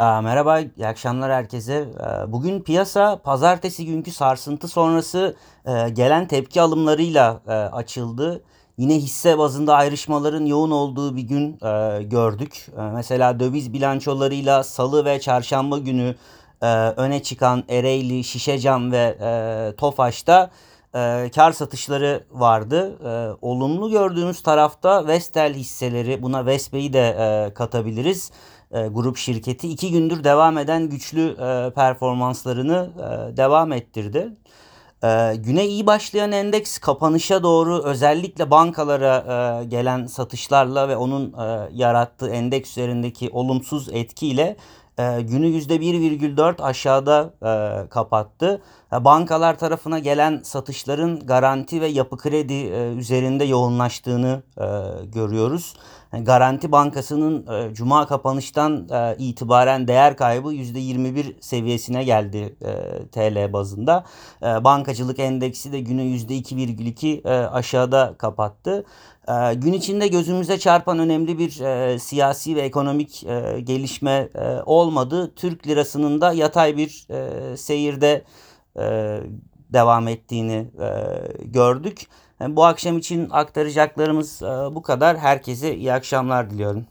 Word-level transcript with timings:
Merhaba, 0.00 0.60
iyi 0.60 0.86
akşamlar 0.86 1.32
herkese. 1.32 1.88
Bugün 2.28 2.60
piyasa 2.60 3.18
pazartesi 3.22 3.86
günkü 3.86 4.10
sarsıntı 4.10 4.68
sonrası 4.68 5.36
gelen 5.92 6.28
tepki 6.28 6.60
alımlarıyla 6.60 7.40
açıldı. 7.72 8.42
Yine 8.78 8.94
hisse 8.94 9.38
bazında 9.38 9.74
ayrışmaların 9.74 10.44
yoğun 10.44 10.70
olduğu 10.70 11.16
bir 11.16 11.22
gün 11.22 11.58
gördük. 12.10 12.66
Mesela 12.94 13.40
döviz 13.40 13.72
bilançolarıyla 13.72 14.62
Salı 14.62 15.04
ve 15.04 15.20
Çarşamba 15.20 15.78
günü 15.78 16.14
öne 16.96 17.22
çıkan 17.22 17.64
Ereğli, 17.68 18.24
Şişecam 18.24 18.92
ve 18.92 19.16
Tofaş'ta 19.76 20.50
e, 20.94 21.30
kar 21.34 21.52
satışları 21.52 22.24
vardı. 22.30 22.98
E, 23.04 23.36
olumlu 23.42 23.90
gördüğümüz 23.90 24.42
tarafta 24.42 25.06
Vestel 25.06 25.54
hisseleri, 25.54 26.22
buna 26.22 26.46
Vespe'yi 26.46 26.92
de 26.92 27.16
e, 27.18 27.54
katabiliriz. 27.54 28.30
E, 28.72 28.86
grup 28.86 29.16
şirketi 29.16 29.68
iki 29.68 29.90
gündür 29.90 30.24
devam 30.24 30.58
eden 30.58 30.88
güçlü 30.88 31.30
e, 31.30 31.70
performanslarını 31.74 32.90
e, 32.96 33.36
devam 33.36 33.72
ettirdi. 33.72 34.36
E, 35.04 35.36
güne 35.36 35.66
iyi 35.66 35.86
başlayan 35.86 36.32
endeks 36.32 36.78
kapanışa 36.78 37.42
doğru 37.42 37.82
özellikle 37.82 38.50
bankalara 38.50 39.16
e, 39.16 39.64
gelen 39.64 40.06
satışlarla 40.06 40.88
ve 40.88 40.96
onun 40.96 41.32
e, 41.32 41.68
yarattığı 41.72 42.30
endeks 42.30 42.70
üzerindeki 42.70 43.30
olumsuz 43.32 43.88
etkiyle 43.88 44.56
e, 45.00 45.22
günü 45.22 45.46
%1,4 45.46 46.62
aşağıda 46.62 47.34
e, 47.42 47.88
kapattı. 47.88 48.62
E, 48.92 49.04
Bankalar 49.04 49.58
tarafına 49.58 49.98
gelen 49.98 50.40
satışların 50.44 51.20
garanti 51.20 51.80
ve 51.80 51.86
yapı 51.86 52.16
kredi 52.16 52.54
e, 52.54 52.92
üzerinde 52.92 53.44
yoğunlaştığını 53.44 54.42
e, 54.58 54.66
görüyoruz. 55.04 55.74
Yani 56.12 56.24
Garanti 56.24 56.72
Bankası'nın 56.72 57.46
e, 57.46 57.74
Cuma 57.74 58.06
kapanıştan 58.06 58.88
e, 58.92 59.16
itibaren 59.18 59.88
değer 59.88 60.16
kaybı 60.16 60.48
%21 60.52 61.34
seviyesine 61.40 62.04
geldi 62.04 62.56
e, 62.62 63.06
TL 63.06 63.52
bazında. 63.52 64.04
E, 64.42 64.64
bankacılık 64.64 65.18
endeksi 65.18 65.72
de 65.72 65.80
günü 65.80 66.02
%2,2 66.02 67.28
e, 67.28 67.48
aşağıda 67.48 68.14
kapattı. 68.18 68.84
E, 69.30 69.54
gün 69.54 69.72
içinde 69.72 70.08
gözümüze 70.08 70.58
çarpan 70.58 70.98
önemli 70.98 71.38
bir 71.38 71.60
e, 71.60 71.98
siyasi 71.98 72.56
ve 72.56 72.60
ekonomik 72.60 73.24
e, 73.24 73.60
gelişme 73.60 74.28
e, 74.34 74.62
olmadı. 74.66 75.32
Türk 75.36 75.66
lirasının 75.66 76.20
da 76.20 76.32
yatay 76.32 76.76
bir 76.76 77.06
e, 77.10 77.56
seyirde 77.56 78.24
e, 78.76 79.18
devam 79.72 80.08
ettiğini 80.08 80.66
e, 80.80 80.88
gördük. 81.44 82.06
Yani 82.40 82.56
bu 82.56 82.64
akşam 82.64 82.98
için 82.98 83.28
aktaracaklarımız 83.30 84.42
e, 84.42 84.46
bu 84.46 84.82
kadar. 84.82 85.18
Herkese 85.18 85.76
iyi 85.76 85.92
akşamlar 85.92 86.50
diliyorum. 86.50 86.86